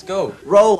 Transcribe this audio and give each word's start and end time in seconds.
Let's 0.00 0.08
go. 0.08 0.32
Roll. 0.46 0.78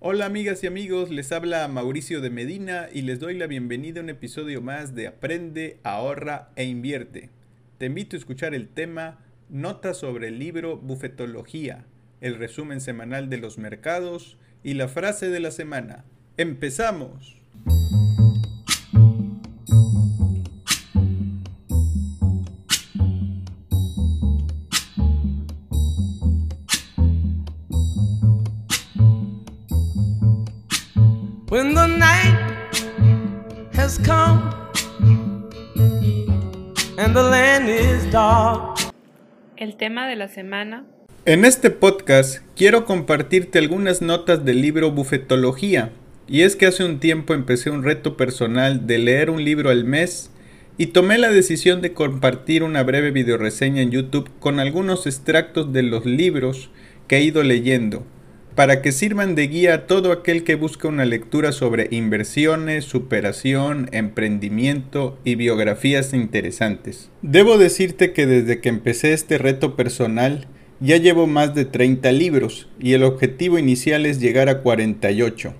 Hola 0.00 0.26
amigas 0.26 0.62
y 0.62 0.66
amigos, 0.66 1.10
les 1.10 1.32
habla 1.32 1.66
Mauricio 1.68 2.20
de 2.20 2.28
Medina 2.28 2.88
y 2.92 3.02
les 3.02 3.20
doy 3.20 3.38
la 3.38 3.46
bienvenida 3.46 4.00
a 4.00 4.02
un 4.02 4.10
episodio 4.10 4.60
más 4.60 4.94
de 4.94 5.06
Aprende, 5.06 5.78
ahorra 5.82 6.50
e 6.56 6.64
invierte. 6.64 7.30
Te 7.78 7.86
invito 7.86 8.16
a 8.16 8.18
escuchar 8.18 8.54
el 8.54 8.68
tema 8.68 9.18
Notas 9.48 9.96
sobre 9.96 10.28
el 10.28 10.38
libro 10.38 10.76
Bufetología, 10.76 11.86
el 12.20 12.34
resumen 12.36 12.82
semanal 12.82 13.30
de 13.30 13.38
los 13.38 13.56
mercados 13.56 14.36
y 14.62 14.74
la 14.74 14.88
frase 14.88 15.30
de 15.30 15.40
la 15.40 15.52
semana. 15.52 16.04
¡Empezamos! 16.36 17.36
And 37.12 37.18
the 37.18 37.30
land 37.30 37.68
is 37.68 38.10
dark. 38.10 38.78
El 39.56 39.76
tema 39.76 40.08
de 40.08 40.16
la 40.16 40.28
semana. 40.28 40.86
En 41.26 41.44
este 41.44 41.70
podcast 41.70 42.42
quiero 42.56 42.86
compartirte 42.86 43.58
algunas 43.58 44.00
notas 44.00 44.44
del 44.44 44.62
libro 44.62 44.92
Bufetología, 44.92 45.90
y 46.26 46.40
es 46.40 46.56
que 46.56 46.66
hace 46.66 46.84
un 46.84 47.00
tiempo 47.00 47.34
empecé 47.34 47.70
un 47.70 47.82
reto 47.82 48.16
personal 48.16 48.86
de 48.86 48.98
leer 48.98 49.28
un 49.28 49.44
libro 49.44 49.68
al 49.68 49.84
mes 49.84 50.30
y 50.78 50.86
tomé 50.86 51.18
la 51.18 51.30
decisión 51.30 51.82
de 51.82 51.92
compartir 51.92 52.62
una 52.62 52.82
breve 52.82 53.10
videoreseña 53.10 53.82
en 53.82 53.90
YouTube 53.90 54.30
con 54.40 54.58
algunos 54.58 55.06
extractos 55.06 55.72
de 55.72 55.82
los 55.82 56.06
libros 56.06 56.70
que 57.08 57.18
he 57.18 57.22
ido 57.22 57.42
leyendo 57.42 58.06
para 58.54 58.82
que 58.82 58.92
sirvan 58.92 59.34
de 59.34 59.46
guía 59.48 59.74
a 59.74 59.86
todo 59.86 60.12
aquel 60.12 60.44
que 60.44 60.56
busca 60.56 60.88
una 60.88 61.04
lectura 61.04 61.52
sobre 61.52 61.88
inversiones, 61.90 62.84
superación, 62.84 63.88
emprendimiento 63.92 65.18
y 65.24 65.36
biografías 65.36 66.12
interesantes. 66.12 67.10
Debo 67.22 67.58
decirte 67.58 68.12
que 68.12 68.26
desde 68.26 68.60
que 68.60 68.68
empecé 68.68 69.12
este 69.12 69.38
reto 69.38 69.76
personal 69.76 70.46
ya 70.80 70.96
llevo 70.96 71.26
más 71.26 71.54
de 71.54 71.64
30 71.64 72.12
libros 72.12 72.68
y 72.80 72.92
el 72.92 73.04
objetivo 73.04 73.58
inicial 73.58 74.04
es 74.04 74.20
llegar 74.20 74.48
a 74.48 74.60
48, 74.62 75.54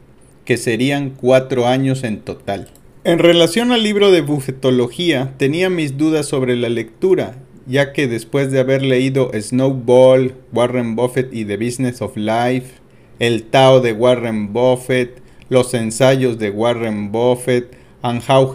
que 0.44 0.56
serían 0.56 1.10
4 1.10 1.66
años 1.66 2.04
en 2.04 2.20
total. 2.20 2.70
En 3.04 3.18
relación 3.18 3.72
al 3.72 3.82
libro 3.82 4.10
de 4.10 4.20
bufetología, 4.20 5.34
tenía 5.36 5.70
mis 5.70 5.96
dudas 5.96 6.27
sobre 6.27 6.56
la 6.56 6.68
lectura 6.68 7.36
ya 7.66 7.92
que 7.92 8.08
después 8.08 8.50
de 8.50 8.60
haber 8.60 8.82
leído 8.82 9.30
Snowball, 9.34 10.34
Warren 10.52 10.96
Buffett 10.96 11.32
y 11.32 11.44
The 11.44 11.56
Business 11.56 12.02
of 12.02 12.16
Life, 12.16 12.81
el 13.18 13.44
Tao 13.44 13.80
de 13.80 13.92
Warren 13.92 14.52
Buffett, 14.52 15.20
los 15.48 15.74
ensayos 15.74 16.38
de 16.38 16.50
Warren 16.50 17.12
Buffett, 17.12 17.77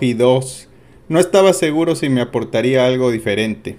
He 0.01 0.13
Does. 0.13 0.67
No 1.09 1.19
estaba 1.19 1.53
seguro 1.53 1.95
si 1.95 2.09
me 2.09 2.21
aportaría 2.21 2.85
algo 2.85 3.11
diferente. 3.11 3.77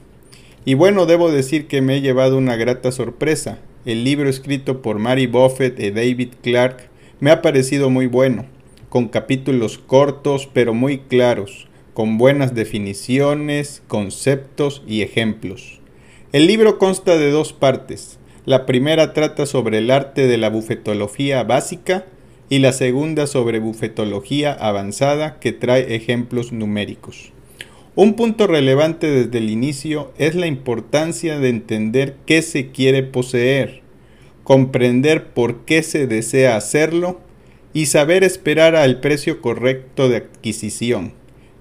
Y 0.65 0.75
bueno, 0.75 1.07
debo 1.07 1.31
decir 1.31 1.67
que 1.67 1.83
me 1.83 1.97
he 1.97 2.01
llevado 2.01 2.39
una 2.39 2.57
grata 2.57 2.93
sorpresa. 2.93 3.59
El 3.85 4.05
libro 4.05 4.29
escrito 4.29 4.83
por 4.83 4.99
Mary 4.99 5.27
Buffett 5.27 5.79
y 5.81 5.91
David 5.91 6.35
Clark 6.43 6.89
me 7.21 7.31
ha 7.31 7.43
parecido 7.43 7.91
muy 7.91 8.07
bueno, 8.07 8.47
con 8.89 9.09
capítulos 9.09 9.79
cortos 9.79 10.49
pero 10.53 10.75
muy 10.75 10.99
claros, 10.99 11.69
con 11.95 12.19
buenas 12.19 12.55
definiciones, 12.55 13.83
conceptos 13.89 14.83
y 14.87 15.03
ejemplos. 15.03 15.81
El 16.33 16.47
libro 16.47 16.79
consta 16.79 17.17
de 17.17 17.31
dos 17.31 17.53
partes. 17.53 18.19
La 18.49 18.65
primera 18.65 19.13
trata 19.13 19.45
sobre 19.45 19.77
el 19.77 19.91
arte 19.91 20.27
de 20.27 20.39
la 20.39 20.49
bufetología 20.49 21.43
básica 21.43 22.07
y 22.49 22.61
la 22.61 22.73
segunda 22.73 23.27
sobre 23.27 23.59
bufetología 23.59 24.55
avanzada 24.55 25.39
que 25.39 25.53
trae 25.53 25.95
ejemplos 25.95 26.51
numéricos. 26.51 27.35
Un 27.95 28.15
punto 28.15 28.47
relevante 28.47 29.07
desde 29.07 29.37
el 29.37 29.51
inicio 29.51 30.15
es 30.17 30.35
la 30.35 30.47
importancia 30.47 31.39
de 31.39 31.51
entender 31.51 32.17
qué 32.25 32.41
se 32.41 32.71
quiere 32.71 33.03
poseer, 33.03 33.83
comprender 34.45 35.27
por 35.27 35.67
qué 35.67 35.83
se 35.83 36.07
desea 36.07 36.57
hacerlo 36.57 37.21
y 37.75 37.85
saber 37.85 38.25
esperar 38.25 38.77
al 38.77 39.01
precio 39.01 39.43
correcto 39.43 40.09
de 40.09 40.17
adquisición, 40.17 41.13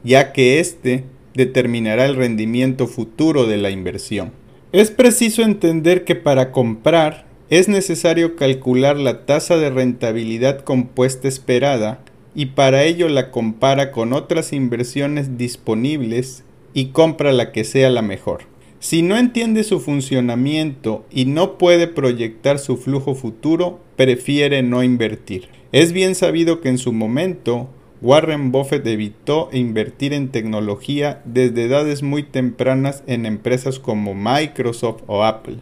ya 0.06 0.32
que 0.32 0.62
éste 0.62 1.04
determinará 1.34 2.06
el 2.06 2.16
rendimiento 2.16 2.88
futuro 2.88 3.46
de 3.46 3.58
la 3.58 3.72
inversión. 3.72 4.47
Es 4.74 4.92
preciso 4.92 5.44
entender 5.44 6.04
que 6.04 6.16
para 6.16 6.52
comprar 6.52 7.26
es 7.50 7.70
necesario 7.70 8.36
calcular 8.36 8.98
la 8.98 9.26
tasa 9.26 9.56
de 9.56 9.70
rentabilidad 9.70 10.60
compuesta 10.60 11.30
esperada 11.30 12.02
y 12.36 12.48
para 12.48 12.84
ello 12.84 13.08
la 13.08 13.32
compara 13.32 13.92
con 13.94 14.12
otras 14.12 14.52
inversiones 14.52 15.38
disponibles 15.38 16.44
y 16.74 16.88
compra 16.88 17.32
la 17.32 17.54
que 17.54 17.64
sea 17.64 17.90
la 17.90 18.02
mejor. 18.02 18.42
Si 18.80 19.04
no 19.04 19.18
entiende 19.18 19.64
su 19.64 19.80
funcionamiento 19.80 21.06
y 21.10 21.26
no 21.26 21.58
puede 21.58 21.88
proyectar 21.88 22.60
su 22.60 22.76
flujo 22.76 23.16
futuro, 23.16 23.80
prefiere 23.96 24.64
no 24.64 24.84
invertir. 24.84 25.48
Es 25.72 25.94
bien 25.94 26.14
sabido 26.14 26.60
que 26.60 26.68
en 26.68 26.78
su 26.78 26.92
momento 26.92 27.70
Warren 28.02 28.52
Buffett 28.52 28.86
evitó 28.86 29.50
invertir 29.52 30.14
en 30.14 30.30
tecnología 30.30 31.22
desde 31.26 31.64
edades 31.64 32.04
muy 32.04 32.22
tempranas 32.22 33.04
en 33.08 33.26
empresas 33.26 33.80
como 33.80 34.14
Microsoft 34.14 35.02
o 35.08 35.24
Apple. 35.24 35.58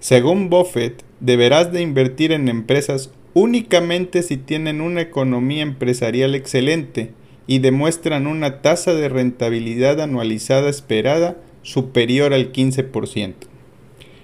Según 0.00 0.48
Buffett, 0.48 1.04
deberás 1.20 1.70
de 1.70 1.82
invertir 1.82 2.32
en 2.32 2.48
empresas 2.48 3.10
únicamente 3.34 4.22
si 4.22 4.38
tienen 4.38 4.80
una 4.80 5.02
economía 5.02 5.62
empresarial 5.62 6.34
excelente 6.34 7.12
y 7.46 7.58
demuestran 7.58 8.26
una 8.26 8.62
tasa 8.62 8.94
de 8.94 9.10
rentabilidad 9.10 10.00
anualizada 10.00 10.70
esperada 10.70 11.36
superior 11.62 12.32
al 12.32 12.50
15%. 12.52 13.34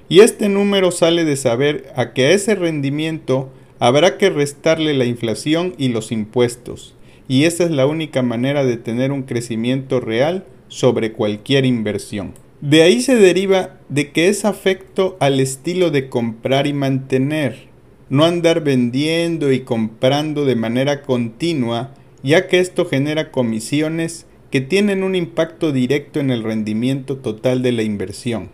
Y 0.09 0.21
este 0.21 0.49
número 0.49 0.91
sale 0.91 1.27
de 1.27 1.37
saber 1.37 1.93
a 1.95 2.15
que 2.15 2.27
a 2.27 2.31
ese 2.31 2.55
rendimiento 2.55 3.50
habrá 3.78 4.16
que 4.16 4.31
restarle 4.31 4.95
la 4.95 5.05
inflación 5.05 5.75
y 5.77 5.89
los 5.89 6.10
impuestos, 6.10 6.95
y 7.28 7.44
esa 7.44 7.65
es 7.65 7.71
la 7.71 7.87
única 7.87 8.22
manera 8.22 8.65
de 8.65 8.78
tener 8.78 9.12
un 9.12 9.22
crecimiento 9.22 10.00
real 10.00 10.47
sobre 10.69 11.12
cualquier 11.12 11.66
inversión. 11.66 12.33
De 12.61 12.83
ahí 12.83 13.00
se 13.03 13.15
deriva 13.15 13.78
de 13.89 14.11
que 14.11 14.28
es 14.28 14.44
afecto 14.44 15.16
al 15.21 15.39
estilo 15.39 15.91
de 15.91 16.09
comprar 16.09 16.66
y 16.66 16.72
mantener, 16.72 17.69
no 18.09 18.25
andar 18.25 18.65
vendiendo 18.65 19.53
y 19.53 19.61
comprando 19.61 20.44
de 20.44 20.56
manera 20.56 21.03
continua, 21.03 21.94
ya 22.22 22.49
que 22.49 22.59
esto 22.59 22.87
genera 22.87 23.31
comisiones 23.31 24.27
que 24.50 24.60
tienen 24.60 25.05
un 25.05 25.15
impacto 25.15 25.72
directo 25.72 26.19
en 26.21 26.31
el 26.31 26.43
rendimiento 26.43 27.19
total 27.19 27.62
de 27.62 27.72
la 27.72 27.83
inversión. 27.83 28.49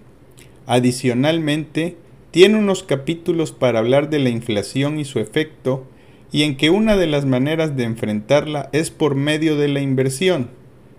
Adicionalmente, 0.66 1.96
tiene 2.30 2.58
unos 2.58 2.82
capítulos 2.82 3.52
para 3.52 3.78
hablar 3.78 4.10
de 4.10 4.18
la 4.18 4.28
inflación 4.28 4.98
y 4.98 5.04
su 5.04 5.20
efecto, 5.20 5.86
y 6.34 6.42
en 6.42 6.56
que 6.56 6.68
una 6.68 6.96
de 6.96 7.06
las 7.06 7.26
maneras 7.26 7.76
de 7.76 7.84
enfrentarla 7.84 8.68
es 8.72 8.90
por 8.90 9.14
medio 9.14 9.54
de 9.54 9.68
la 9.68 9.78
inversión, 9.78 10.50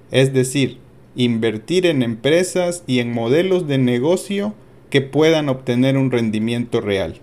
es 0.09 0.31
decir, 0.31 0.78
invertir 1.18 1.88
en 1.88 2.03
empresas 2.03 2.85
y 2.88 3.00
en 3.00 3.12
modelos 3.12 3.68
de 3.68 3.78
negocio 3.78 4.56
que 4.90 5.01
puedan 5.01 5.50
obtener 5.50 5.97
un 5.97 6.09
rendimiento 6.09 6.79
real. 6.79 7.19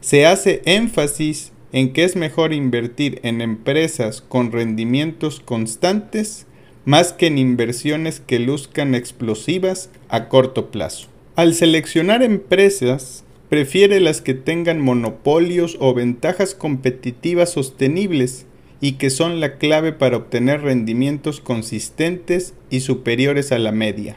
Se 0.00 0.24
hace 0.24 0.62
énfasis 0.64 1.52
en 1.72 1.92
que 1.92 2.04
es 2.04 2.16
mejor 2.16 2.54
invertir 2.54 3.20
en 3.22 3.42
empresas 3.42 4.22
con 4.22 4.50
rendimientos 4.50 5.40
constantes 5.40 6.46
más 6.86 7.12
que 7.12 7.26
en 7.26 7.36
inversiones 7.36 8.20
que 8.20 8.38
luzcan 8.38 8.94
explosivas 8.94 9.90
a 10.08 10.30
corto 10.30 10.70
plazo. 10.70 11.08
Al 11.36 11.52
seleccionar 11.52 12.22
empresas, 12.22 13.24
prefiere 13.52 14.00
las 14.00 14.22
que 14.22 14.32
tengan 14.32 14.80
monopolios 14.80 15.76
o 15.78 15.92
ventajas 15.92 16.54
competitivas 16.54 17.52
sostenibles 17.52 18.46
y 18.80 18.92
que 18.92 19.10
son 19.10 19.40
la 19.40 19.58
clave 19.58 19.92
para 19.92 20.16
obtener 20.16 20.62
rendimientos 20.62 21.42
consistentes 21.42 22.54
y 22.70 22.80
superiores 22.80 23.52
a 23.52 23.58
la 23.58 23.70
media. 23.70 24.16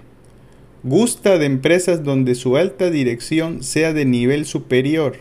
Gusta 0.83 1.37
de 1.37 1.47
empresas 1.47 2.05
donde 2.05 2.33
su 2.33 2.55
alta 2.55 2.89
dirección 2.89 3.61
sea 3.61 3.91
de 3.91 4.05
nivel 4.05 4.45
superior. 4.45 5.17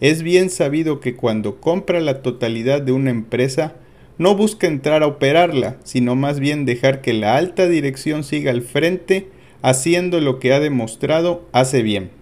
Es 0.00 0.22
bien 0.22 0.48
sabido 0.48 1.00
que 1.00 1.14
cuando 1.14 1.60
compra 1.60 2.00
la 2.00 2.22
totalidad 2.22 2.80
de 2.80 2.92
una 2.92 3.10
empresa, 3.10 3.76
no 4.16 4.34
busca 4.34 4.66
entrar 4.66 5.02
a 5.02 5.08
operarla, 5.08 5.76
sino 5.84 6.16
más 6.16 6.40
bien 6.40 6.64
dejar 6.64 7.02
que 7.02 7.12
la 7.12 7.36
alta 7.36 7.68
dirección 7.68 8.24
siga 8.24 8.50
al 8.50 8.62
frente 8.62 9.28
haciendo 9.60 10.22
lo 10.22 10.38
que 10.38 10.54
ha 10.54 10.58
demostrado 10.58 11.46
hace 11.52 11.82
bien 11.82 12.16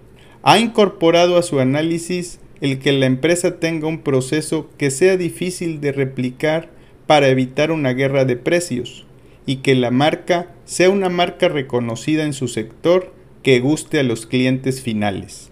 ha 0.48 0.60
incorporado 0.60 1.38
a 1.38 1.43
su 1.43 1.58
análisis 1.58 2.38
el 2.60 2.78
que 2.78 2.93
la 2.93 3.06
empresa 3.06 3.58
tenga 3.58 3.88
un 3.88 4.02
proceso 4.02 4.70
que 4.78 4.93
sea 4.93 5.16
difícil 5.16 5.81
de 5.81 5.90
replicar 5.90 6.70
para 7.08 7.26
evitar 7.26 7.72
una 7.72 7.94
guerra 7.94 8.25
de 8.25 8.37
precios 8.37 9.06
y 9.44 9.56
que 9.56 9.75
la 9.75 9.90
marca 9.90 10.54
sea 10.64 10.88
una 10.88 11.08
marca 11.08 11.48
reconocida 11.48 12.22
en 12.22 12.32
su 12.32 12.46
sector 12.46 13.12
que 13.43 13.58
guste 13.58 13.98
a 13.98 14.04
los 14.04 14.25
clientes 14.25 14.81
finales. 14.82 15.50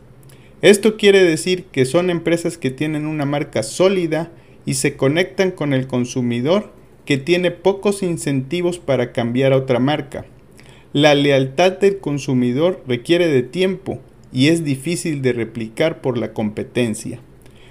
Esto 0.62 0.96
quiere 0.96 1.24
decir 1.24 1.64
que 1.72 1.86
son 1.86 2.08
empresas 2.08 2.56
que 2.56 2.70
tienen 2.70 3.04
una 3.04 3.24
marca 3.24 3.64
sólida 3.64 4.30
y 4.64 4.74
se 4.74 4.96
conectan 4.96 5.50
con 5.50 5.72
el 5.72 5.88
consumidor 5.88 6.72
que 7.04 7.18
tiene 7.18 7.50
pocos 7.50 8.04
incentivos 8.04 8.78
para 8.78 9.10
cambiar 9.10 9.54
a 9.54 9.56
otra 9.56 9.80
marca. 9.80 10.24
La 10.92 11.16
lealtad 11.16 11.72
del 11.72 11.98
consumidor 11.98 12.84
requiere 12.86 13.26
de 13.26 13.42
tiempo 13.42 14.00
y 14.34 14.48
es 14.48 14.64
difícil 14.64 15.22
de 15.22 15.32
replicar 15.32 16.02
por 16.02 16.18
la 16.18 16.34
competencia. 16.34 17.20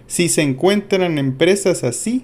Si 0.08 0.30
se 0.30 0.42
encuentran 0.42 1.20
empresas 1.20 1.84
así, 1.84 2.24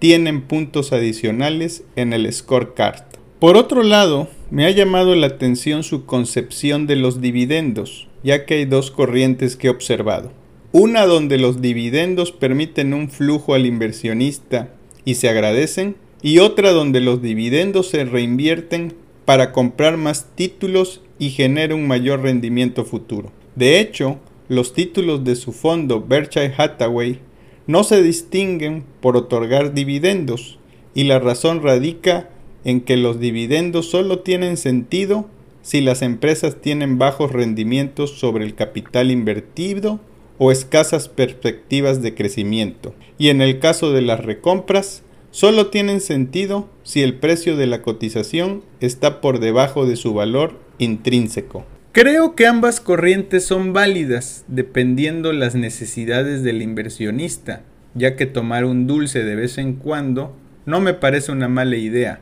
tienen 0.00 0.42
puntos 0.42 0.92
adicionales 0.92 1.84
en 1.96 2.12
el 2.12 2.30
scorecard. 2.32 3.04
Por 3.38 3.56
otro 3.56 3.84
lado, 3.84 4.28
me 4.50 4.66
ha 4.66 4.70
llamado 4.70 5.14
la 5.14 5.28
atención 5.28 5.84
su 5.84 6.06
concepción 6.06 6.86
de 6.86 6.96
los 6.96 7.20
dividendos, 7.20 8.08
ya 8.24 8.44
que 8.44 8.54
hay 8.54 8.64
dos 8.64 8.90
corrientes 8.90 9.56
que 9.56 9.68
he 9.68 9.70
observado. 9.70 10.32
Una 10.72 11.06
donde 11.06 11.38
los 11.38 11.62
dividendos 11.62 12.32
permiten 12.32 12.92
un 12.92 13.08
flujo 13.08 13.54
al 13.54 13.64
inversionista 13.64 14.74
y 15.04 15.14
se 15.14 15.28
agradecen, 15.28 15.96
y 16.20 16.40
otra 16.40 16.72
donde 16.72 17.00
los 17.00 17.22
dividendos 17.22 17.88
se 17.88 18.04
reinvierten 18.04 18.94
para 19.24 19.52
comprar 19.52 19.96
más 19.96 20.26
títulos 20.34 21.00
y 21.18 21.30
genera 21.30 21.76
un 21.76 21.86
mayor 21.86 22.22
rendimiento 22.22 22.84
futuro. 22.84 23.30
De 23.58 23.80
hecho, 23.80 24.20
los 24.48 24.72
títulos 24.72 25.24
de 25.24 25.34
su 25.34 25.50
fondo 25.50 26.00
Berkshire 26.00 26.54
Hathaway 26.56 27.18
no 27.66 27.82
se 27.82 28.00
distinguen 28.04 28.84
por 29.00 29.16
otorgar 29.16 29.74
dividendos 29.74 30.60
y 30.94 31.02
la 31.04 31.18
razón 31.18 31.60
radica 31.60 32.30
en 32.62 32.80
que 32.82 32.96
los 32.96 33.18
dividendos 33.18 33.90
solo 33.90 34.20
tienen 34.20 34.58
sentido 34.58 35.26
si 35.62 35.80
las 35.80 36.02
empresas 36.02 36.60
tienen 36.60 36.98
bajos 36.98 37.32
rendimientos 37.32 38.20
sobre 38.20 38.44
el 38.44 38.54
capital 38.54 39.10
invertido 39.10 39.98
o 40.38 40.52
escasas 40.52 41.08
perspectivas 41.08 42.00
de 42.00 42.14
crecimiento. 42.14 42.94
Y 43.18 43.30
en 43.30 43.42
el 43.42 43.58
caso 43.58 43.90
de 43.92 44.02
las 44.02 44.24
recompras, 44.24 45.02
solo 45.32 45.66
tienen 45.66 46.00
sentido 46.00 46.68
si 46.84 47.02
el 47.02 47.14
precio 47.14 47.56
de 47.56 47.66
la 47.66 47.82
cotización 47.82 48.62
está 48.78 49.20
por 49.20 49.40
debajo 49.40 49.84
de 49.84 49.96
su 49.96 50.14
valor 50.14 50.60
intrínseco. 50.78 51.64
Creo 52.00 52.36
que 52.36 52.46
ambas 52.46 52.80
corrientes 52.80 53.44
son 53.44 53.72
válidas 53.72 54.44
dependiendo 54.46 55.32
las 55.32 55.56
necesidades 55.56 56.44
del 56.44 56.62
inversionista, 56.62 57.62
ya 57.94 58.14
que 58.14 58.24
tomar 58.24 58.64
un 58.64 58.86
dulce 58.86 59.24
de 59.24 59.34
vez 59.34 59.58
en 59.58 59.72
cuando 59.72 60.36
no 60.64 60.80
me 60.80 60.94
parece 60.94 61.32
una 61.32 61.48
mala 61.48 61.74
idea, 61.74 62.20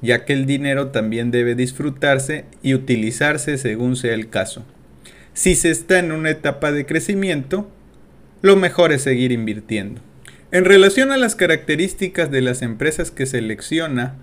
ya 0.00 0.24
que 0.24 0.32
el 0.32 0.46
dinero 0.46 0.88
también 0.88 1.30
debe 1.30 1.54
disfrutarse 1.54 2.46
y 2.62 2.72
utilizarse 2.72 3.58
según 3.58 3.96
sea 3.96 4.14
el 4.14 4.30
caso. 4.30 4.64
Si 5.34 5.54
se 5.54 5.70
está 5.70 5.98
en 5.98 6.12
una 6.12 6.30
etapa 6.30 6.72
de 6.72 6.86
crecimiento, 6.86 7.70
lo 8.40 8.56
mejor 8.56 8.90
es 8.90 9.02
seguir 9.02 9.32
invirtiendo. 9.32 10.00
En 10.50 10.64
relación 10.64 11.12
a 11.12 11.18
las 11.18 11.34
características 11.34 12.30
de 12.30 12.40
las 12.40 12.62
empresas 12.62 13.10
que 13.10 13.26
selecciona, 13.26 14.16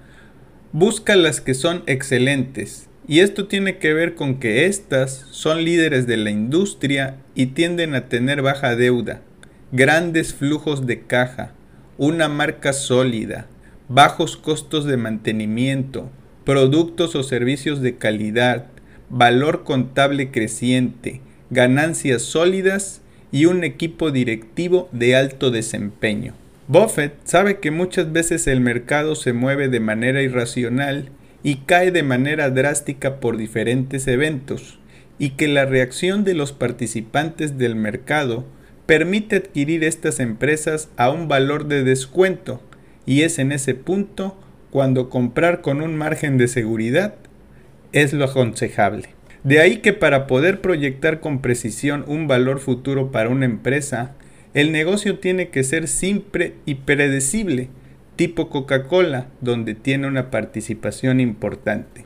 busca 0.72 1.16
las 1.16 1.40
que 1.40 1.54
son 1.54 1.84
excelentes, 1.86 2.87
y 3.08 3.22
esto 3.22 3.48
tiene 3.48 3.78
que 3.78 3.94
ver 3.94 4.16
con 4.16 4.40
que 4.40 4.66
éstas 4.66 5.26
son 5.32 5.64
líderes 5.64 6.08
de 6.08 6.18
la 6.18 6.30
industria 6.30 7.16
y 7.36 7.48
tienden 7.48 7.96
a 7.96 8.10
tener 8.10 8.42
baja 8.42 8.76
deuda, 8.76 9.22
grandes 9.72 10.34
flujos 10.34 10.86
de 10.86 11.02
caja, 11.02 11.54
una 11.98 12.28
marca 12.28 12.74
sólida, 12.74 13.48
bajos 13.88 14.36
costos 14.36 14.86
de 14.86 14.98
mantenimiento, 14.98 16.12
productos 16.44 17.16
o 17.16 17.24
servicios 17.24 17.82
de 17.82 17.96
calidad, 17.96 18.68
valor 19.10 19.64
contable 19.64 20.32
creciente, 20.32 21.22
ganancias 21.50 22.24
sólidas 22.24 23.02
y 23.32 23.46
un 23.46 23.64
equipo 23.64 24.12
directivo 24.12 24.90
de 24.92 25.16
alto 25.16 25.50
desempeño. 25.50 26.34
Buffett 26.68 27.14
sabe 27.24 27.60
que 27.60 27.72
muchas 27.72 28.12
veces 28.12 28.48
el 28.48 28.60
mercado 28.60 29.16
se 29.16 29.32
mueve 29.32 29.70
de 29.70 29.80
manera 29.80 30.22
irracional 30.22 31.10
y 31.48 31.60
cae 31.66 31.92
de 31.92 32.04
manera 32.04 32.50
drástica 32.50 33.22
por 33.22 33.38
diferentes 33.38 34.06
eventos, 34.10 34.80
y 35.18 35.30
que 35.30 35.48
la 35.48 35.64
reacción 35.64 36.26
de 36.26 36.34
los 36.34 36.52
participantes 36.52 37.58
del 37.58 37.74
mercado 37.74 38.44
permite 38.86 39.38
adquirir 39.38 39.86
estas 39.86 40.20
empresas 40.20 40.90
a 40.98 41.10
un 41.10 41.30
valor 41.30 41.70
de 41.70 41.86
descuento, 41.86 42.62
y 43.06 43.22
es 43.22 43.40
en 43.40 43.54
ese 43.54 43.76
punto 43.76 44.38
cuando 44.72 45.10
comprar 45.10 45.62
con 45.62 45.82
un 45.82 45.96
margen 45.96 46.38
de 46.38 46.50
seguridad 46.50 47.16
es 47.94 48.12
lo 48.12 48.26
aconsejable. 48.26 49.08
De 49.46 49.62
ahí 49.62 49.78
que 49.78 49.94
para 49.94 50.28
poder 50.28 50.60
proyectar 50.60 51.22
con 51.22 51.42
precisión 51.42 52.04
un 52.08 52.28
valor 52.28 52.60
futuro 52.60 53.10
para 53.14 53.30
una 53.30 53.46
empresa, 53.46 54.16
el 54.54 54.74
negocio 54.74 55.20
tiene 55.20 55.48
que 55.48 55.64
ser 55.64 55.88
simple 55.88 56.56
y 56.66 56.76
predecible, 56.76 57.70
tipo 58.18 58.50
Coca-Cola, 58.50 59.28
donde 59.40 59.74
tiene 59.74 60.08
una 60.08 60.30
participación 60.30 61.22
importante. 61.22 62.04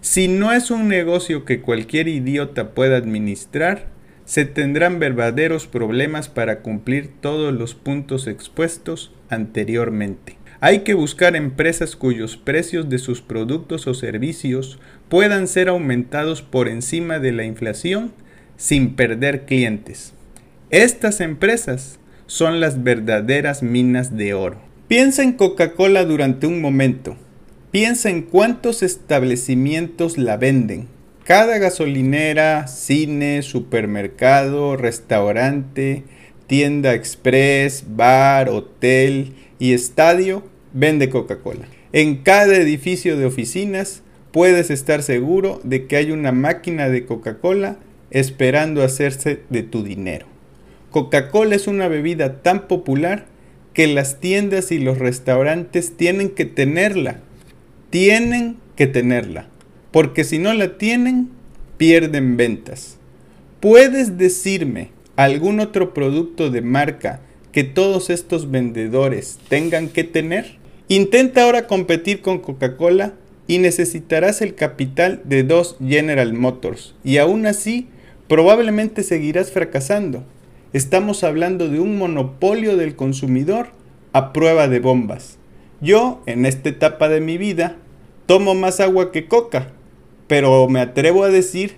Si 0.00 0.26
no 0.26 0.52
es 0.52 0.70
un 0.72 0.88
negocio 0.88 1.44
que 1.44 1.60
cualquier 1.60 2.08
idiota 2.08 2.70
pueda 2.70 2.96
administrar, 2.96 3.86
se 4.24 4.44
tendrán 4.44 4.98
verdaderos 4.98 5.66
problemas 5.66 6.28
para 6.28 6.60
cumplir 6.60 7.10
todos 7.20 7.54
los 7.54 7.74
puntos 7.74 8.26
expuestos 8.26 9.12
anteriormente. 9.28 10.36
Hay 10.60 10.80
que 10.80 10.94
buscar 10.94 11.36
empresas 11.36 11.94
cuyos 11.94 12.36
precios 12.36 12.88
de 12.88 12.98
sus 12.98 13.20
productos 13.20 13.86
o 13.86 13.92
servicios 13.92 14.78
puedan 15.08 15.46
ser 15.46 15.68
aumentados 15.68 16.40
por 16.40 16.68
encima 16.68 17.18
de 17.18 17.32
la 17.32 17.44
inflación 17.44 18.12
sin 18.56 18.94
perder 18.96 19.44
clientes. 19.44 20.14
Estas 20.70 21.20
empresas 21.20 21.98
son 22.26 22.60
las 22.60 22.82
verdaderas 22.82 23.62
minas 23.62 24.16
de 24.16 24.32
oro. 24.32 24.73
Piensa 24.86 25.22
en 25.22 25.32
Coca-Cola 25.32 26.04
durante 26.04 26.46
un 26.46 26.60
momento. 26.60 27.16
Piensa 27.70 28.10
en 28.10 28.20
cuántos 28.20 28.82
establecimientos 28.82 30.18
la 30.18 30.36
venden. 30.36 30.88
Cada 31.24 31.56
gasolinera, 31.56 32.66
cine, 32.66 33.40
supermercado, 33.40 34.76
restaurante, 34.76 36.02
tienda 36.46 36.92
express, 36.92 37.84
bar, 37.96 38.50
hotel 38.50 39.32
y 39.58 39.72
estadio 39.72 40.44
vende 40.74 41.08
Coca-Cola. 41.08 41.66
En 41.94 42.16
cada 42.16 42.54
edificio 42.54 43.16
de 43.16 43.24
oficinas 43.24 44.02
puedes 44.32 44.68
estar 44.68 45.02
seguro 45.02 45.62
de 45.64 45.86
que 45.86 45.96
hay 45.96 46.10
una 46.10 46.30
máquina 46.30 46.90
de 46.90 47.06
Coca-Cola 47.06 47.78
esperando 48.10 48.82
hacerse 48.82 49.40
de 49.48 49.62
tu 49.62 49.82
dinero. 49.82 50.26
Coca-Cola 50.90 51.54
es 51.54 51.68
una 51.68 51.88
bebida 51.88 52.42
tan 52.42 52.68
popular 52.68 53.32
que 53.74 53.88
las 53.88 54.20
tiendas 54.20 54.72
y 54.72 54.78
los 54.78 54.98
restaurantes 54.98 55.96
tienen 55.96 56.30
que 56.30 56.46
tenerla. 56.46 57.20
Tienen 57.90 58.56
que 58.76 58.86
tenerla. 58.86 59.48
Porque 59.90 60.24
si 60.24 60.38
no 60.38 60.54
la 60.54 60.78
tienen, 60.78 61.28
pierden 61.76 62.36
ventas. 62.36 62.96
¿Puedes 63.60 64.16
decirme 64.16 64.90
algún 65.16 65.60
otro 65.60 65.92
producto 65.92 66.50
de 66.50 66.62
marca 66.62 67.20
que 67.52 67.64
todos 67.64 68.10
estos 68.10 68.50
vendedores 68.50 69.38
tengan 69.48 69.88
que 69.88 70.04
tener? 70.04 70.56
Intenta 70.88 71.42
ahora 71.42 71.66
competir 71.66 72.20
con 72.20 72.38
Coca-Cola 72.38 73.14
y 73.46 73.58
necesitarás 73.58 74.40
el 74.40 74.54
capital 74.54 75.22
de 75.24 75.42
dos 75.42 75.76
General 75.84 76.32
Motors 76.32 76.94
y 77.04 77.18
aún 77.18 77.46
así 77.46 77.88
probablemente 78.28 79.02
seguirás 79.02 79.50
fracasando. 79.50 80.24
Estamos 80.74 81.22
hablando 81.22 81.68
de 81.68 81.78
un 81.78 81.98
monopolio 81.98 82.76
del 82.76 82.96
consumidor 82.96 83.68
a 84.12 84.32
prueba 84.32 84.66
de 84.66 84.80
bombas. 84.80 85.38
Yo, 85.80 86.20
en 86.26 86.46
esta 86.46 86.68
etapa 86.68 87.08
de 87.08 87.20
mi 87.20 87.38
vida, 87.38 87.76
tomo 88.26 88.56
más 88.56 88.80
agua 88.80 89.12
que 89.12 89.28
coca, 89.28 89.70
pero 90.26 90.68
me 90.68 90.80
atrevo 90.80 91.22
a 91.22 91.28
decir 91.28 91.76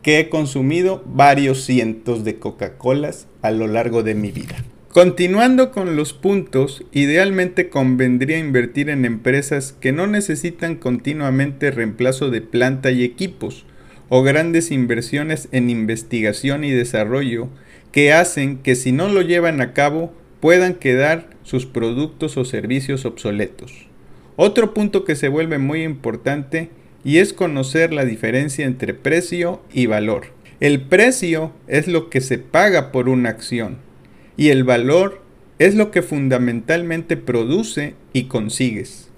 que 0.00 0.20
he 0.20 0.28
consumido 0.28 1.02
varios 1.06 1.64
cientos 1.64 2.22
de 2.22 2.38
Coca-Colas 2.38 3.26
a 3.42 3.50
lo 3.50 3.66
largo 3.66 4.04
de 4.04 4.14
mi 4.14 4.30
vida. 4.30 4.54
Continuando 4.92 5.72
con 5.72 5.96
los 5.96 6.12
puntos, 6.12 6.84
idealmente 6.92 7.68
convendría 7.68 8.38
invertir 8.38 8.90
en 8.90 9.04
empresas 9.04 9.72
que 9.72 9.90
no 9.90 10.06
necesitan 10.06 10.76
continuamente 10.76 11.72
reemplazo 11.72 12.30
de 12.30 12.42
planta 12.42 12.92
y 12.92 13.02
equipos, 13.02 13.66
o 14.08 14.22
grandes 14.22 14.70
inversiones 14.70 15.48
en 15.50 15.68
investigación 15.68 16.62
y 16.62 16.70
desarrollo 16.70 17.48
que 17.96 18.12
hacen 18.12 18.58
que 18.58 18.74
si 18.74 18.92
no 18.92 19.08
lo 19.08 19.22
llevan 19.22 19.62
a 19.62 19.72
cabo 19.72 20.12
puedan 20.40 20.74
quedar 20.74 21.30
sus 21.44 21.64
productos 21.64 22.36
o 22.36 22.44
servicios 22.44 23.06
obsoletos. 23.06 23.72
Otro 24.36 24.74
punto 24.74 25.02
que 25.06 25.16
se 25.16 25.28
vuelve 25.28 25.56
muy 25.56 25.82
importante 25.82 26.68
y 27.04 27.20
es 27.20 27.32
conocer 27.32 27.94
la 27.94 28.04
diferencia 28.04 28.66
entre 28.66 28.92
precio 28.92 29.62
y 29.72 29.86
valor. 29.86 30.26
El 30.60 30.82
precio 30.82 31.54
es 31.68 31.88
lo 31.88 32.10
que 32.10 32.20
se 32.20 32.36
paga 32.36 32.92
por 32.92 33.08
una 33.08 33.30
acción 33.30 33.78
y 34.36 34.50
el 34.50 34.62
valor 34.62 35.22
es 35.58 35.74
lo 35.74 35.90
que 35.90 36.02
fundamentalmente 36.02 37.16
produce 37.16 37.94
y 38.12 38.24
consigues. 38.24 39.08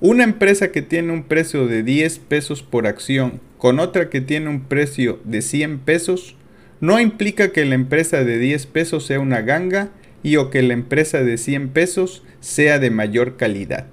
Una 0.00 0.24
empresa 0.24 0.72
que 0.72 0.80
tiene 0.80 1.12
un 1.12 1.24
precio 1.24 1.66
de 1.66 1.82
10 1.82 2.20
pesos 2.20 2.62
por 2.62 2.86
acción 2.86 3.42
con 3.58 3.80
otra 3.80 4.08
que 4.08 4.22
tiene 4.22 4.48
un 4.48 4.62
precio 4.62 5.20
de 5.24 5.42
100 5.42 5.80
pesos 5.80 6.36
no 6.80 7.00
implica 7.00 7.52
que 7.52 7.64
la 7.64 7.74
empresa 7.74 8.24
de 8.24 8.38
10 8.38 8.66
pesos 8.66 9.06
sea 9.06 9.20
una 9.20 9.42
ganga 9.42 9.90
y 10.22 10.36
o 10.36 10.50
que 10.50 10.62
la 10.62 10.74
empresa 10.74 11.22
de 11.22 11.38
100 11.38 11.68
pesos 11.70 12.22
sea 12.40 12.78
de 12.78 12.90
mayor 12.90 13.36
calidad. 13.36 13.86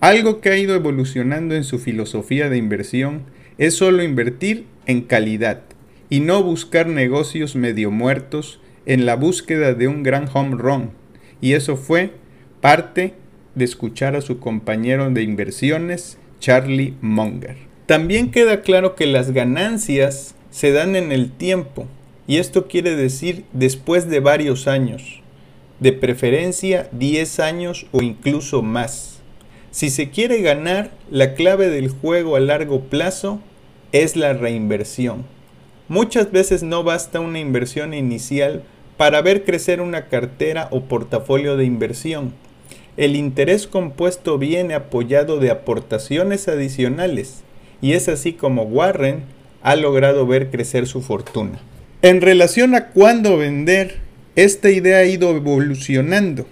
Algo 0.00 0.40
que 0.40 0.50
ha 0.50 0.56
ido 0.56 0.74
evolucionando 0.74 1.56
en 1.56 1.64
su 1.64 1.78
filosofía 1.78 2.48
de 2.48 2.56
inversión 2.56 3.22
es 3.58 3.74
solo 3.74 4.02
invertir 4.02 4.66
en 4.86 5.02
calidad 5.02 5.62
y 6.08 6.20
no 6.20 6.42
buscar 6.42 6.86
negocios 6.86 7.56
medio 7.56 7.90
muertos 7.90 8.60
en 8.86 9.06
la 9.06 9.16
búsqueda 9.16 9.74
de 9.74 9.88
un 9.88 10.02
gran 10.02 10.28
home 10.32 10.56
run. 10.56 10.90
Y 11.40 11.54
eso 11.54 11.76
fue 11.76 12.12
parte 12.60 13.14
de 13.54 13.64
escuchar 13.64 14.16
a 14.16 14.20
su 14.20 14.38
compañero 14.38 15.10
de 15.10 15.22
inversiones, 15.22 16.18
Charlie 16.40 16.94
Munger. 17.00 17.56
También 17.86 18.30
queda 18.30 18.62
claro 18.62 18.94
que 18.94 19.06
las 19.06 19.32
ganancias 19.32 20.34
se 20.58 20.72
dan 20.72 20.96
en 20.96 21.12
el 21.12 21.30
tiempo, 21.30 21.86
y 22.26 22.38
esto 22.38 22.66
quiere 22.66 22.96
decir 22.96 23.44
después 23.52 24.10
de 24.10 24.18
varios 24.18 24.66
años, 24.66 25.20
de 25.78 25.92
preferencia 25.92 26.88
10 26.90 27.38
años 27.38 27.86
o 27.92 28.02
incluso 28.02 28.60
más. 28.60 29.20
Si 29.70 29.88
se 29.88 30.10
quiere 30.10 30.42
ganar, 30.42 30.90
la 31.12 31.34
clave 31.34 31.70
del 31.70 31.90
juego 31.90 32.34
a 32.34 32.40
largo 32.40 32.80
plazo 32.80 33.38
es 33.92 34.16
la 34.16 34.32
reinversión. 34.32 35.26
Muchas 35.86 36.32
veces 36.32 36.64
no 36.64 36.82
basta 36.82 37.20
una 37.20 37.38
inversión 37.38 37.94
inicial 37.94 38.64
para 38.96 39.22
ver 39.22 39.44
crecer 39.44 39.80
una 39.80 40.06
cartera 40.08 40.66
o 40.72 40.80
portafolio 40.86 41.56
de 41.56 41.66
inversión. 41.66 42.32
El 42.96 43.14
interés 43.14 43.68
compuesto 43.68 44.38
viene 44.38 44.74
apoyado 44.74 45.38
de 45.38 45.52
aportaciones 45.52 46.48
adicionales 46.48 47.44
y 47.80 47.92
es 47.92 48.08
así 48.08 48.32
como 48.32 48.64
Warren 48.64 49.37
ha 49.62 49.76
logrado 49.76 50.26
ver 50.26 50.50
crecer 50.50 50.86
su 50.86 51.02
fortuna. 51.02 51.58
En 52.02 52.20
relación 52.20 52.74
a 52.74 52.88
cuándo 52.88 53.36
vender, 53.36 53.96
esta 54.36 54.70
idea 54.70 54.98
ha 54.98 55.04
ido 55.04 55.34
evolucionando. 55.34 56.46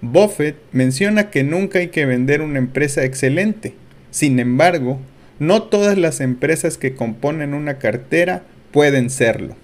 Buffett 0.00 0.56
menciona 0.72 1.30
que 1.30 1.42
nunca 1.42 1.80
hay 1.80 1.88
que 1.88 2.06
vender 2.06 2.42
una 2.42 2.58
empresa 2.58 3.04
excelente. 3.04 3.74
Sin 4.10 4.38
embargo, 4.38 5.00
no 5.38 5.64
todas 5.64 5.98
las 5.98 6.20
empresas 6.20 6.78
que 6.78 6.94
componen 6.94 7.54
una 7.54 7.78
cartera 7.78 8.44
pueden 8.70 9.10
serlo. 9.10 9.56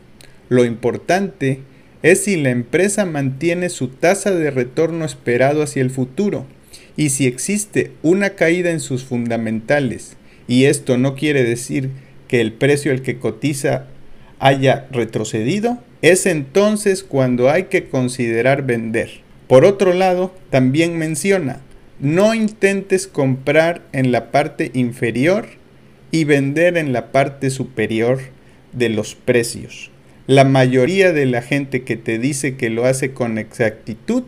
Lo 0.49 0.64
importante 0.64 1.61
es 2.02 2.25
si 2.25 2.37
la 2.37 2.50
empresa 2.50 3.04
mantiene 3.04 3.68
su 3.68 3.88
tasa 3.88 4.32
de 4.32 4.50
retorno 4.50 5.04
esperado 5.04 5.62
hacia 5.62 5.82
el 5.82 5.90
futuro 5.90 6.47
y 6.97 7.11
si 7.11 7.26
existe 7.26 7.92
una 8.02 8.30
caída 8.30 8.70
en 8.70 8.80
sus 8.80 9.04
fundamentales 9.04 10.16
y 10.49 10.64
esto 10.64 10.97
no 10.97 11.14
quiere 11.14 11.44
decir 11.44 11.90
que 12.30 12.40
el 12.40 12.52
precio 12.52 12.92
al 12.92 13.02
que 13.02 13.18
cotiza 13.18 13.87
haya 14.38 14.87
retrocedido, 14.92 15.78
es 16.00 16.26
entonces 16.26 17.02
cuando 17.02 17.50
hay 17.50 17.64
que 17.64 17.88
considerar 17.88 18.62
vender. 18.62 19.10
Por 19.49 19.64
otro 19.64 19.92
lado, 19.94 20.32
también 20.49 20.96
menciona, 20.96 21.60
no 21.99 22.32
intentes 22.32 23.08
comprar 23.08 23.82
en 23.92 24.12
la 24.12 24.30
parte 24.30 24.70
inferior 24.75 25.49
y 26.12 26.22
vender 26.22 26.76
en 26.76 26.92
la 26.92 27.10
parte 27.10 27.50
superior 27.50 28.20
de 28.72 28.90
los 28.90 29.16
precios. 29.16 29.90
La 30.28 30.44
mayoría 30.44 31.12
de 31.12 31.26
la 31.26 31.42
gente 31.42 31.82
que 31.82 31.96
te 31.96 32.20
dice 32.20 32.56
que 32.56 32.70
lo 32.70 32.84
hace 32.84 33.10
con 33.10 33.38
exactitud 33.38 34.22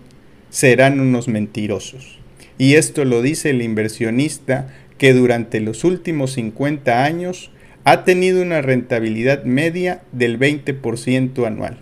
serán 0.50 0.98
unos 0.98 1.28
mentirosos. 1.28 2.18
Y 2.58 2.74
esto 2.74 3.04
lo 3.04 3.22
dice 3.22 3.50
el 3.50 3.62
inversionista 3.62 4.74
que 4.98 5.14
durante 5.14 5.60
los 5.60 5.84
últimos 5.84 6.32
50 6.32 7.04
años 7.04 7.52
ha 7.84 8.04
tenido 8.04 8.42
una 8.42 8.62
rentabilidad 8.62 9.44
media 9.44 10.02
del 10.12 10.38
20% 10.38 11.46
anual. 11.46 11.78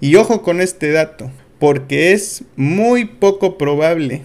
Y 0.00 0.14
ojo 0.16 0.42
con 0.42 0.60
este 0.60 0.90
dato, 0.92 1.30
porque 1.58 2.12
es 2.12 2.44
muy 2.56 3.04
poco 3.04 3.58
probable 3.58 4.22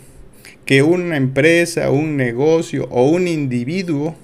que 0.66 0.84
una 0.84 1.18
empresa, 1.18 1.92
un 1.92 2.18
negocio 2.18 2.88
o 2.90 3.10
un 3.10 3.28
individuo 3.28 4.16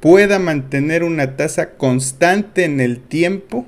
pueda 0.00 0.38
mantener 0.38 1.04
una 1.04 1.36
tasa 1.36 1.76
constante 1.76 2.64
en 2.64 2.80
el 2.80 3.00
tiempo 3.00 3.66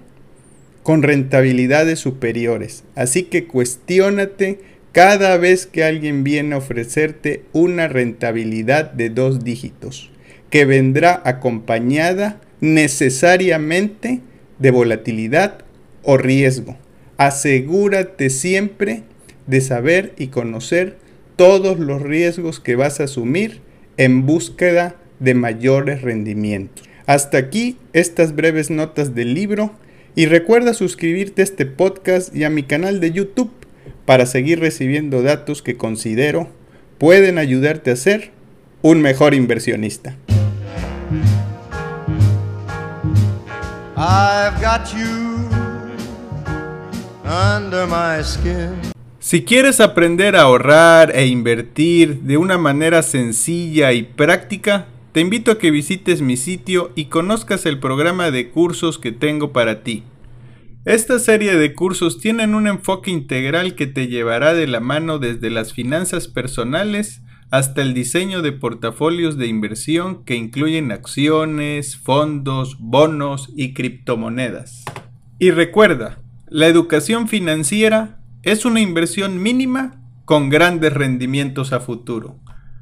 con 0.82 1.02
rentabilidades 1.02 2.00
superiores. 2.00 2.84
Así 2.94 3.24
que 3.24 3.46
cuestiónate 3.46 4.60
cada 4.92 5.36
vez 5.36 5.66
que 5.66 5.84
alguien 5.84 6.24
viene 6.24 6.54
a 6.54 6.58
ofrecerte 6.58 7.44
una 7.52 7.88
rentabilidad 7.88 8.92
de 8.92 9.10
dos 9.10 9.44
dígitos, 9.44 10.10
que 10.50 10.64
vendrá 10.64 11.22
acompañada 11.24 12.40
necesariamente 12.62 14.20
de 14.58 14.70
volatilidad 14.70 15.58
o 16.02 16.16
riesgo. 16.16 16.78
Asegúrate 17.18 18.30
siempre 18.30 19.02
de 19.46 19.60
saber 19.60 20.14
y 20.16 20.28
conocer 20.28 20.96
todos 21.36 21.78
los 21.78 22.00
riesgos 22.00 22.60
que 22.60 22.76
vas 22.76 23.00
a 23.00 23.04
asumir 23.04 23.60
en 23.96 24.24
búsqueda 24.24 24.94
de 25.18 25.34
mayores 25.34 26.02
rendimientos. 26.02 26.88
Hasta 27.06 27.36
aquí 27.38 27.78
estas 27.92 28.34
breves 28.34 28.70
notas 28.70 29.14
del 29.14 29.34
libro 29.34 29.72
y 30.14 30.26
recuerda 30.26 30.72
suscribirte 30.72 31.42
a 31.42 31.44
este 31.44 31.66
podcast 31.66 32.34
y 32.34 32.44
a 32.44 32.50
mi 32.50 32.62
canal 32.62 33.00
de 33.00 33.10
YouTube 33.10 33.50
para 34.06 34.24
seguir 34.24 34.60
recibiendo 34.60 35.22
datos 35.22 35.62
que 35.62 35.76
considero 35.76 36.48
pueden 36.98 37.38
ayudarte 37.38 37.90
a 37.90 37.96
ser 37.96 38.30
un 38.82 39.00
mejor 39.02 39.34
inversionista. 39.34 40.16
Si 49.20 49.44
quieres 49.44 49.80
aprender 49.80 50.34
a 50.34 50.42
ahorrar 50.42 51.14
e 51.14 51.26
invertir 51.26 52.22
de 52.22 52.36
una 52.36 52.58
manera 52.58 53.02
sencilla 53.02 53.92
y 53.92 54.02
práctica, 54.02 54.88
te 55.12 55.20
invito 55.20 55.52
a 55.52 55.58
que 55.58 55.70
visites 55.70 56.20
mi 56.20 56.36
sitio 56.36 56.90
y 56.96 57.04
conozcas 57.04 57.64
el 57.64 57.78
programa 57.78 58.32
de 58.32 58.50
cursos 58.50 58.98
que 58.98 59.12
tengo 59.12 59.52
para 59.52 59.84
ti. 59.84 60.02
Esta 60.84 61.20
serie 61.20 61.54
de 61.54 61.72
cursos 61.72 62.18
tienen 62.18 62.56
un 62.56 62.66
enfoque 62.66 63.12
integral 63.12 63.76
que 63.76 63.86
te 63.86 64.08
llevará 64.08 64.52
de 64.52 64.66
la 64.66 64.80
mano 64.80 65.20
desde 65.20 65.48
las 65.48 65.72
finanzas 65.72 66.26
personales 66.26 67.22
hasta 67.52 67.82
el 67.82 67.92
diseño 67.92 68.40
de 68.40 68.50
portafolios 68.52 69.36
de 69.36 69.46
inversión 69.46 70.24
que 70.24 70.36
incluyen 70.36 70.90
acciones, 70.90 71.98
fondos, 71.98 72.78
bonos 72.80 73.52
y 73.54 73.74
criptomonedas. 73.74 74.84
Y 75.38 75.50
recuerda, 75.50 76.18
la 76.48 76.66
educación 76.66 77.28
financiera 77.28 78.22
es 78.42 78.64
una 78.64 78.80
inversión 78.80 79.42
mínima 79.42 80.02
con 80.24 80.48
grandes 80.48 80.94
rendimientos 80.94 81.74
a 81.74 81.80
futuro. 81.80 82.40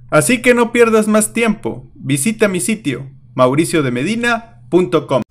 Así 0.08 0.40
que 0.40 0.54
no 0.54 0.70
pierdas 0.70 1.08
más 1.08 1.32
tiempo. 1.32 1.90
Visita 1.96 2.46
mi 2.46 2.60
sitio 2.60 3.10
mauriciodemedina.com. 3.34 5.22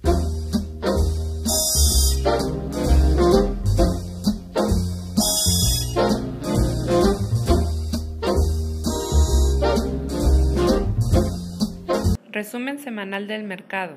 Semanal 12.80 13.28
del 13.28 13.44
mercado. 13.44 13.96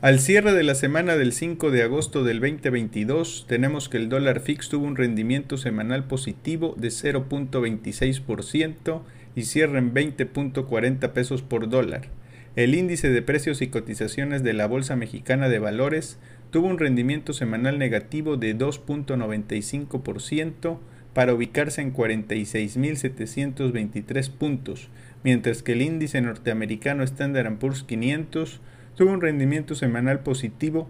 Al 0.00 0.18
cierre 0.18 0.54
de 0.54 0.62
la 0.62 0.74
semana 0.74 1.16
del 1.16 1.34
5 1.34 1.70
de 1.70 1.82
agosto 1.82 2.24
del 2.24 2.40
2022, 2.40 3.44
tenemos 3.46 3.90
que 3.90 3.98
el 3.98 4.08
dólar 4.08 4.40
fix 4.40 4.70
tuvo 4.70 4.86
un 4.86 4.96
rendimiento 4.96 5.58
semanal 5.58 6.04
positivo 6.04 6.74
de 6.78 6.88
0.26% 6.88 9.02
y 9.36 9.42
cierra 9.42 9.78
en 9.78 9.92
20.40 9.92 11.10
pesos 11.10 11.42
por 11.42 11.68
dólar. 11.68 12.08
El 12.56 12.74
índice 12.74 13.10
de 13.10 13.20
precios 13.20 13.60
y 13.60 13.66
cotizaciones 13.68 14.42
de 14.42 14.54
la 14.54 14.66
Bolsa 14.66 14.96
Mexicana 14.96 15.50
de 15.50 15.58
Valores 15.58 16.18
tuvo 16.50 16.68
un 16.68 16.78
rendimiento 16.78 17.32
semanal 17.32 17.78
negativo 17.78 18.36
de 18.38 18.56
2.95% 18.56 20.78
para 21.12 21.34
ubicarse 21.34 21.82
en 21.82 21.92
46.723 21.92 24.30
puntos, 24.30 24.88
mientras 25.24 25.62
que 25.62 25.72
el 25.72 25.82
índice 25.82 26.20
norteamericano 26.20 27.02
Standard 27.02 27.58
Poor's 27.58 27.82
500 27.84 28.60
tuvo 28.96 29.12
un 29.12 29.20
rendimiento 29.20 29.74
semanal 29.74 30.20
positivo 30.20 30.88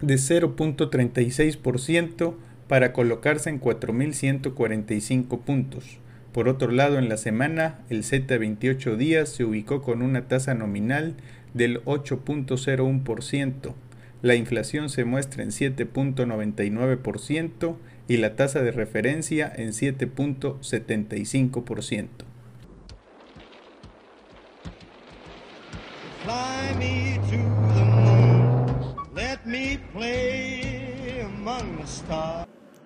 de 0.00 0.14
0.36% 0.14 2.34
para 2.68 2.92
colocarse 2.92 3.50
en 3.50 3.60
4.145 3.60 5.40
puntos. 5.40 5.98
Por 6.32 6.48
otro 6.48 6.70
lado, 6.70 6.98
en 6.98 7.08
la 7.08 7.16
semana, 7.16 7.80
el 7.90 8.04
Z28 8.04 8.94
días 8.96 9.30
se 9.30 9.42
ubicó 9.44 9.82
con 9.82 10.02
una 10.02 10.28
tasa 10.28 10.54
nominal 10.54 11.16
del 11.54 11.82
8.01%. 11.84 13.74
La 14.20 14.34
inflación 14.34 14.90
se 14.90 15.04
muestra 15.04 15.42
en 15.42 15.48
7.99% 15.50 17.76
y 18.08 18.18
la 18.18 18.36
tasa 18.36 18.62
de 18.62 18.72
referencia 18.72 19.50
en 19.54 19.70
7.75%. 19.70 22.27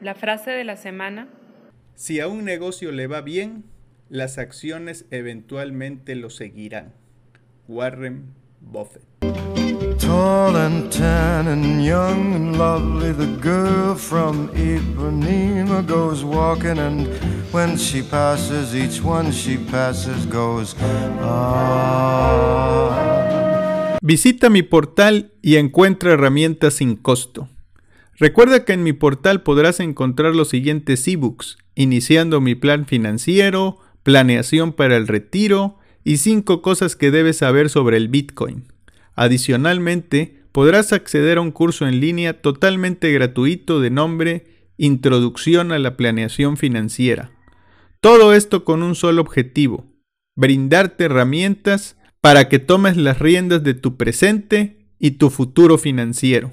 La 0.01 0.15
frase 0.15 0.51
de 0.51 0.65
la 0.65 0.77
semana. 0.77 1.29
Si 1.95 2.21
a 2.21 2.27
un 2.29 2.45
negocio 2.45 2.91
le 2.93 3.07
va 3.07 3.21
bien, 3.21 3.65
las 4.09 4.39
acciones 4.39 5.05
eventualmente 5.11 6.15
lo 6.17 6.31
seguirán. 6.31 6.95
Warren 7.69 8.35
Buffett. 8.61 9.03
Tall 9.99 10.57
and 10.57 10.91
tan 10.91 11.47
and 11.49 11.85
young 11.85 12.35
and 12.35 12.57
lovely, 12.59 13.13
the 13.13 13.27
girl 13.41 13.95
from 13.95 14.49
Ipanema 14.55 15.87
goes 15.87 16.25
walking, 16.25 16.79
and 16.79 17.07
when 17.53 17.77
she 17.77 18.03
passes, 18.03 18.75
each 18.75 19.01
one 19.03 19.31
she 19.31 19.59
passes 19.59 20.27
goes, 20.27 20.75
ah. 21.21 22.39
Visita 24.03 24.51
mi 24.51 24.63
portal 24.63 25.33
y 25.41 25.57
encuentra 25.57 26.13
herramientas 26.13 26.75
sin 26.75 26.97
costo. 26.97 27.49
Recuerda 28.19 28.65
que 28.65 28.73
en 28.73 28.83
mi 28.83 28.93
portal 28.93 29.43
podrás 29.43 29.81
encontrar 29.81 30.35
los 30.35 30.49
siguientes 30.49 31.07
ebooks, 31.09 31.59
iniciando 31.75 32.41
mi 32.41 32.55
plan 32.55 32.87
financiero, 32.87 33.79
planeación 34.03 34.73
para 34.73 34.97
el 34.97 35.09
retiro 35.09 35.79
y 36.05 36.19
5 36.19 36.63
cosas 36.63 36.97
que 36.97 37.11
debes 37.11 37.39
saber 37.39 37.71
sobre 37.71 37.97
el 37.97 38.09
Bitcoin. 38.09 38.65
Adicionalmente, 39.15 40.43
podrás 40.53 40.93
acceder 40.93 41.39
a 41.39 41.41
un 41.41 41.51
curso 41.51 41.87
en 41.87 42.01
línea 42.01 42.41
totalmente 42.41 43.11
gratuito 43.13 43.81
de 43.81 43.91
nombre 43.91 44.47
Introducción 44.77 45.73
a 45.73 45.79
la 45.79 45.97
Planeación 45.97 46.57
Financiera. 46.57 47.31
Todo 48.01 48.35
esto 48.35 48.65
con 48.65 48.83
un 48.83 48.95
solo 48.95 49.23
objetivo, 49.23 49.87
brindarte 50.35 51.05
herramientas 51.05 51.97
para 52.21 52.49
que 52.49 52.59
tomes 52.59 52.97
las 52.97 53.19
riendas 53.19 53.63
de 53.63 53.75
tu 53.75 53.97
presente 53.97 54.87
y 54.99 55.13
tu 55.13 55.31
futuro 55.31 55.79
financiero. 55.79 56.53